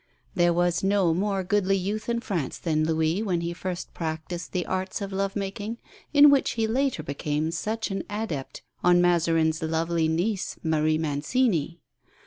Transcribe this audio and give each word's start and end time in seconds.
There 0.33 0.51
was 0.51 0.83
no 0.83 1.13
more 1.13 1.43
goodly 1.43 1.77
youth 1.77 2.09
in 2.09 2.21
France 2.21 2.57
than 2.57 2.85
Louis 2.87 3.21
when 3.21 3.41
he 3.41 3.53
first 3.53 3.93
practised 3.93 4.51
the 4.51 4.65
arts 4.65 4.99
of 4.99 5.13
love 5.13 5.35
making, 5.35 5.77
in 6.11 6.31
which 6.31 6.53
he 6.53 6.65
later 6.65 7.03
became 7.03 7.51
such 7.51 7.91
an 7.91 8.01
adept, 8.09 8.63
on 8.83 8.99
Mazarin's 8.99 9.61
lovely 9.61 10.07
niece, 10.07 10.57
Marie 10.63 10.97
Mancini. 10.97 11.81